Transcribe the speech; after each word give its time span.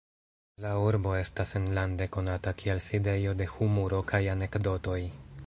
La 0.63 0.69
urbo 0.83 1.11
estas 1.17 1.51
enlande 1.59 2.07
konata 2.17 2.55
kiel 2.63 2.83
sidejo 2.87 3.37
de 3.43 3.49
humuro 3.53 4.03
kaj 4.15 4.25
anekdotoj. 4.35 4.99